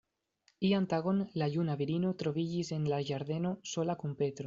[0.69, 4.37] Ian tagon, la juna virino troviĝis en la ĝardeno, sola kun Petro.